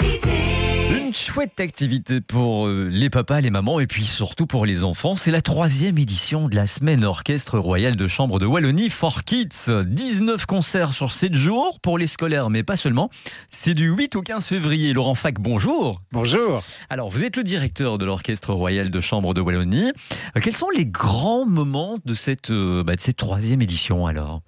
Une 0.00 1.14
chouette 1.14 1.60
activité 1.60 2.22
pour 2.22 2.66
euh, 2.66 2.88
les 2.90 3.10
papas, 3.10 3.42
les 3.42 3.50
mamans 3.50 3.78
et 3.78 3.86
puis 3.86 4.04
surtout 4.04 4.46
pour 4.46 4.64
les 4.64 4.84
enfants. 4.84 5.14
C'est 5.14 5.30
la 5.30 5.42
troisième 5.42 5.98
édition 5.98 6.48
de 6.48 6.56
la 6.56 6.66
semaine 6.66 7.04
orchestre 7.04 7.58
royal 7.58 7.94
de 7.94 8.06
chambre 8.06 8.38
de 8.38 8.46
Wallonie 8.46 8.88
for 8.88 9.22
Kids. 9.24 9.70
19 9.84 10.46
concerts 10.46 10.94
sur 10.94 11.12
7 11.12 11.34
jours 11.34 11.78
pour 11.80 11.98
les 11.98 12.06
scolaires, 12.06 12.48
mais 12.48 12.62
pas 12.62 12.78
seulement. 12.78 13.10
C'est 13.50 13.74
du 13.74 13.90
8 13.90 14.16
au 14.16 14.22
15 14.22 14.46
février. 14.46 14.94
Laurent 14.94 15.14
Fac, 15.14 15.38
bonjour. 15.38 16.00
Bonjour. 16.12 16.62
Alors, 16.88 17.10
vous 17.10 17.22
êtes 17.24 17.36
le 17.36 17.42
directeur 17.42 17.98
de 17.98 18.06
l'orchestre 18.06 18.54
royal 18.54 18.90
de 18.90 19.00
chambre 19.00 19.34
de 19.34 19.42
Wallonie. 19.42 19.92
Euh, 20.36 20.40
Quels 20.42 20.56
sont 20.56 20.70
les 20.70 20.86
grands 20.86 21.44
moments 21.44 21.98
de 22.06 22.14
cette, 22.14 22.50
euh, 22.50 22.82
bah, 22.82 22.96
de 22.96 23.00
cette 23.02 23.16
troisième 23.18 23.60
édition 23.60 24.06
alors? 24.06 24.40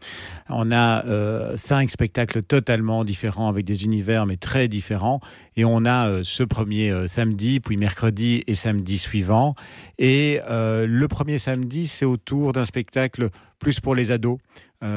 On 0.50 0.72
a 0.72 1.04
euh, 1.06 1.56
cinq 1.56 1.90
spectacles 1.90 2.42
totalement 2.42 3.04
différents 3.04 3.48
avec 3.48 3.64
des 3.64 3.84
univers 3.84 4.26
mais 4.26 4.36
très 4.36 4.68
différents. 4.68 5.20
Et 5.56 5.64
on 5.64 5.84
a 5.84 6.08
euh, 6.08 6.20
ce 6.22 6.42
premier 6.42 6.90
euh, 6.90 7.06
samedi, 7.06 7.60
puis 7.60 7.76
mercredi 7.76 8.42
et 8.46 8.54
samedi 8.54 8.98
suivant. 8.98 9.54
Et 9.98 10.40
le 10.48 11.06
premier 11.06 11.38
samedi, 11.38 11.86
c'est 11.86 12.04
autour 12.04 12.52
d'un 12.52 12.64
spectacle 12.64 13.30
plus 13.58 13.80
pour 13.80 13.94
les 13.94 14.10
ados 14.10 14.38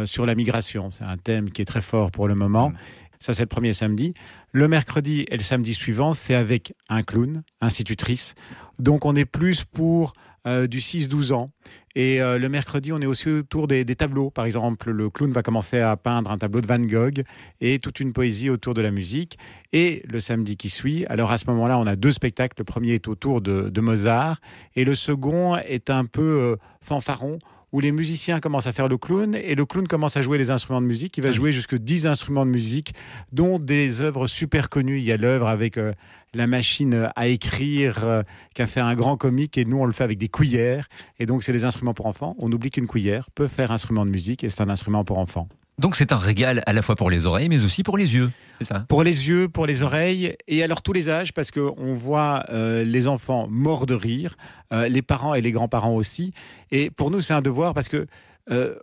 sur 0.05 0.25
la 0.25 0.35
migration. 0.35 0.91
C'est 0.91 1.05
un 1.05 1.15
thème 1.17 1.49
qui 1.49 1.61
est 1.61 1.65
très 1.65 1.81
fort 1.81 2.11
pour 2.11 2.27
le 2.27 2.35
moment. 2.35 2.73
Ça, 3.19 3.33
c'est 3.33 3.43
le 3.43 3.47
premier 3.47 3.73
samedi. 3.73 4.13
Le 4.51 4.67
mercredi 4.67 5.25
et 5.29 5.37
le 5.37 5.43
samedi 5.43 5.73
suivant, 5.73 6.13
c'est 6.13 6.35
avec 6.35 6.73
un 6.89 7.03
clown, 7.03 7.43
institutrice. 7.61 8.35
Donc, 8.79 9.05
on 9.05 9.15
est 9.15 9.25
plus 9.25 9.65
pour 9.65 10.13
euh, 10.47 10.67
du 10.67 10.79
6-12 10.79 11.33
ans. 11.33 11.49
Et 11.95 12.21
euh, 12.21 12.37
le 12.37 12.47
mercredi, 12.47 12.93
on 12.93 13.01
est 13.01 13.05
aussi 13.05 13.27
autour 13.27 13.67
des, 13.67 13.83
tableaux. 13.85 14.29
Par 14.29 14.45
exemple, 14.45 14.91
le 14.91 15.09
clown 15.09 15.31
va 15.31 15.41
commencer 15.41 15.79
à 15.79 15.97
peindre 15.97 16.31
un 16.31 16.37
tableau 16.37 16.61
de 16.61 16.67
Van 16.67 16.79
Gogh 16.79 17.23
et 17.59 17.79
toute 17.79 17.99
une 17.99 18.13
poésie 18.13 18.49
autour 18.49 18.75
de 18.75 18.81
la 18.81 18.91
musique. 18.91 19.37
Et 19.73 20.03
le 20.07 20.19
samedi 20.19 20.55
qui 20.55 20.69
suit, 20.69 21.05
alors 21.07 21.31
à 21.31 21.37
ce 21.37 21.47
moment-là, 21.47 21.79
on 21.79 21.87
a 21.87 21.95
deux 21.95 22.11
spectacles. 22.11 22.53
Le 22.59 22.65
premier 22.65 22.93
est 22.93 23.07
autour 23.07 23.41
de, 23.41 23.69
de 23.69 23.81
Mozart 23.81 24.39
et 24.75 24.85
le 24.85 24.95
second 24.95 25.57
est 25.57 25.89
un 25.89 26.05
peu 26.05 26.21
euh, 26.21 26.55
fanfaron 26.81 27.39
où 27.73 27.79
les 27.79 27.91
musiciens 27.91 28.39
commencent 28.39 28.67
à 28.67 28.73
faire 28.73 28.87
le 28.87 28.97
clown 28.97 29.35
et 29.35 29.55
le 29.55 29.65
clown 29.65 29.87
commence 29.87 30.17
à 30.17 30.21
jouer 30.21 30.37
les 30.37 30.49
instruments 30.49 30.81
de 30.81 30.87
musique. 30.87 31.17
Il 31.17 31.23
va 31.23 31.31
jouer 31.31 31.51
jusque 31.51 31.75
10 31.75 32.07
instruments 32.07 32.45
de 32.45 32.51
musique, 32.51 32.93
dont 33.31 33.59
des 33.59 34.01
œuvres 34.01 34.27
super 34.27 34.69
connues. 34.69 34.99
Il 34.99 35.03
y 35.03 35.11
a 35.11 35.17
l'œuvre 35.17 35.47
avec 35.47 35.77
euh, 35.77 35.93
la 36.33 36.47
machine 36.47 37.09
à 37.15 37.27
écrire 37.27 38.03
euh, 38.03 38.23
qu'a 38.53 38.67
fait 38.67 38.79
un 38.79 38.95
grand 38.95 39.17
comique 39.17 39.57
et 39.57 39.65
nous 39.65 39.77
on 39.77 39.85
le 39.85 39.91
fait 39.91 40.03
avec 40.03 40.17
des 40.17 40.29
cuillères. 40.29 40.87
Et 41.19 41.25
donc 41.25 41.43
c'est 41.43 41.53
des 41.53 41.65
instruments 41.65 41.93
pour 41.93 42.05
enfants. 42.05 42.35
On 42.39 42.51
oublie 42.51 42.71
qu'une 42.71 42.87
cuillère 42.87 43.29
peut 43.31 43.47
faire 43.47 43.71
instrument 43.71 44.05
de 44.05 44.11
musique 44.11 44.43
et 44.43 44.49
c'est 44.49 44.61
un 44.61 44.69
instrument 44.69 45.03
pour 45.03 45.17
enfants. 45.17 45.49
Donc 45.79 45.95
c'est 45.95 46.11
un 46.11 46.17
régal 46.17 46.63
à 46.65 46.73
la 46.73 46.81
fois 46.81 46.95
pour 46.95 47.11
les 47.11 47.27
oreilles 47.27 47.49
mais 47.49 47.63
aussi 47.63 47.83
pour 47.83 47.97
les 47.97 48.15
yeux, 48.15 48.31
ça 48.61 48.85
Pour 48.89 49.03
les 49.03 49.27
yeux, 49.27 49.47
pour 49.47 49.67
les 49.67 49.83
oreilles, 49.83 50.35
et 50.47 50.63
alors 50.63 50.81
tous 50.81 50.93
les 50.93 51.07
âges, 51.07 51.33
parce 51.33 51.51
qu'on 51.51 51.93
voit 51.93 52.45
euh, 52.49 52.83
les 52.83 53.07
enfants 53.07 53.47
morts 53.47 53.85
de 53.85 53.93
rire, 53.93 54.35
euh, 54.73 54.87
les 54.87 55.03
parents 55.03 55.35
et 55.35 55.41
les 55.41 55.51
grands-parents 55.51 55.93
aussi. 55.93 56.33
Et 56.71 56.89
pour 56.89 57.11
nous, 57.11 57.21
c'est 57.21 57.35
un 57.35 57.43
devoir 57.43 57.75
parce 57.75 57.89
que 57.89 58.07
euh, 58.49 58.75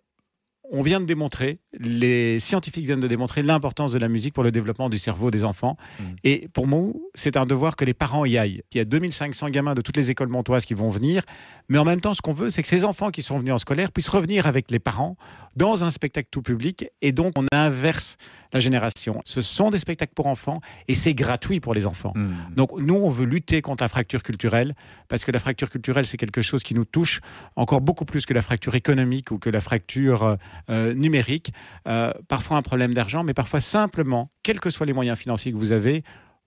on 0.70 0.83
vient 0.83 1.01
de 1.01 1.06
démontrer, 1.06 1.59
les 1.78 2.41
scientifiques 2.41 2.86
viennent 2.86 3.00
de 3.00 3.08
démontrer 3.08 3.42
l'importance 3.42 3.92
de 3.92 3.98
la 3.98 4.08
musique 4.08 4.34
pour 4.34 4.44
le 4.44 4.53
développement 4.53 4.89
du 4.89 4.98
cerveau 4.98 5.30
des 5.30 5.44
enfants. 5.44 5.77
Mm. 5.98 6.03
Et 6.25 6.48
pour 6.53 6.67
moi, 6.67 6.92
c'est 7.14 7.36
un 7.36 7.47
devoir 7.47 7.77
que 7.77 7.84
les 7.84 7.94
parents 7.94 8.25
y 8.25 8.39
aillent. 8.39 8.62
Il 8.72 8.78
y 8.78 8.80
a 8.80 8.84
2500 8.84 9.48
gamins 9.50 9.75
de 9.75 9.83
toutes 9.83 9.97
les 9.97 10.11
écoles 10.11 10.28
montoises 10.28 10.64
qui 10.64 10.75
vont 10.75 10.89
venir. 10.89 11.22
Mais 11.69 11.78
en 11.78 11.84
même 11.84 12.00
temps, 12.00 12.14
ce 12.14 12.22
qu'on 12.22 12.33
veut, 12.33 12.50
c'est 12.50 12.62
que 12.62 12.69
ces 12.69 12.84
enfants 12.84 13.11
qui 13.11 13.22
sont 13.22 13.39
venus 13.39 13.52
en 13.52 13.58
scolaire 13.58 13.92
puissent 13.92 14.08
revenir 14.08 14.47
avec 14.47 14.70
les 14.70 14.78
parents 14.78 15.17
dans 15.56 15.84
un 15.84 15.91
spectacle 15.91 16.28
tout 16.30 16.42
public. 16.42 16.86
Et 17.00 17.12
donc, 17.12 17.34
on 17.39 17.47
inverse 17.52 18.17
la 18.55 18.61
génération. 18.61 19.20
Ce 19.27 19.42
sont 19.42 19.70
des 19.70 19.80
spectacles 19.80 20.14
pour 20.14 20.28
enfants 20.28 20.61
et 20.86 20.95
c'est 20.95 21.12
gratuit 21.12 21.58
pour 21.58 21.75
les 21.75 21.86
enfants. 21.86 22.12
Hmm. 22.14 22.33
Donc 22.55 22.70
nous, 22.78 22.95
on 22.95 23.11
veut 23.11 23.27
lutter 23.27 23.61
contre 23.61 23.83
la 23.83 23.89
fracture 23.89 24.22
culturelle 24.22 24.75
parce 25.08 25.25
que 25.25 25.33
la 25.33 25.41
fracture 25.41 25.69
culturelle, 25.69 26.06
c'est 26.06 26.17
quelque 26.17 26.41
chose 26.41 26.62
qui 26.62 26.72
nous 26.75 26.84
touche 26.84 27.20
encore 27.56 27.80
beaucoup 27.80 28.05
plus 28.05 28.25
que 28.25 28.33
la 28.33 28.42
fracture 28.42 28.77
économique 28.77 29.33
ou 29.33 29.39
que 29.39 29.51
la 29.51 29.61
fracture 29.61 30.23
euh, 30.23 30.36
euh, 30.70 30.95
numérique. 30.95 31.52
Euh, 31.89 32.13
parfois 32.29 32.57
un 32.57 32.63
problème 32.63 32.95
d'argent, 32.95 33.25
mais 33.25 33.35
parfois 33.35 33.61
simplement, 33.61 34.30
quels 34.42 34.61
que 34.61 34.70
soient 34.70 34.86
les 34.86 34.92
moyens 34.92 35.19
financiers 35.19 35.52
que 35.52 35.57
vous 35.57 35.73
avez, 35.73 36.02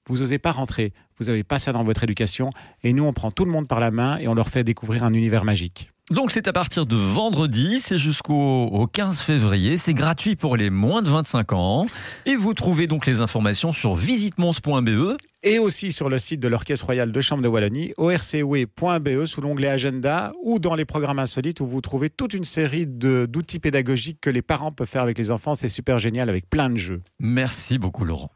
vous 0.07 0.17
n'osez 0.19 0.39
pas 0.39 0.51
rentrer. 0.51 0.93
Vous 1.17 1.25
n'avez 1.25 1.43
pas 1.43 1.59
ça 1.59 1.71
dans 1.73 1.83
votre 1.83 2.03
éducation. 2.03 2.49
Et 2.83 2.93
nous, 2.93 3.03
on 3.03 3.13
prend 3.13 3.31
tout 3.31 3.45
le 3.45 3.51
monde 3.51 3.67
par 3.67 3.79
la 3.79 3.91
main 3.91 4.17
et 4.17 4.27
on 4.27 4.33
leur 4.33 4.49
fait 4.49 4.63
découvrir 4.63 5.03
un 5.03 5.13
univers 5.13 5.43
magique. 5.43 5.91
Donc 6.09 6.31
c'est 6.31 6.47
à 6.47 6.53
partir 6.53 6.85
de 6.85 6.95
vendredi, 6.95 7.81
c'est 7.81 7.97
jusqu'au 7.97 8.33
au 8.33 8.87
15 8.87 9.19
février, 9.19 9.75
c'est 9.75 9.93
gratuit 9.93 10.37
pour 10.37 10.55
les 10.55 10.69
moins 10.69 11.01
de 11.01 11.09
25 11.09 11.51
ans 11.51 11.85
et 12.25 12.37
vous 12.37 12.53
trouvez 12.53 12.87
donc 12.87 13.05
les 13.05 13.19
informations 13.19 13.73
sur 13.73 13.95
visitemons.be. 13.95 15.17
Et 15.43 15.59
aussi 15.59 15.91
sur 15.91 16.07
le 16.07 16.17
site 16.17 16.39
de 16.39 16.47
l'Orchestre 16.47 16.85
Royal 16.85 17.11
de 17.11 17.21
Chambre 17.21 17.43
de 17.43 17.49
Wallonie, 17.49 17.93
orcwe.be, 17.97 19.25
sous 19.25 19.41
l'onglet 19.41 19.67
Agenda, 19.67 20.31
ou 20.43 20.59
dans 20.59 20.75
les 20.75 20.85
programmes 20.85 21.19
insolites 21.19 21.59
où 21.59 21.67
vous 21.67 21.81
trouvez 21.81 22.09
toute 22.09 22.33
une 22.33 22.45
série 22.45 22.87
d'outils 22.87 23.59
pédagogiques 23.59 24.19
que 24.21 24.29
les 24.29 24.41
parents 24.41 24.71
peuvent 24.71 24.87
faire 24.87 25.03
avec 25.03 25.17
les 25.17 25.29
enfants. 25.29 25.55
C'est 25.55 25.69
super 25.69 25.99
génial 25.99 26.29
avec 26.29 26.49
plein 26.49 26.69
de 26.69 26.77
jeux. 26.77 27.01
Merci 27.19 27.77
beaucoup 27.77 28.05
Laurent. 28.05 28.31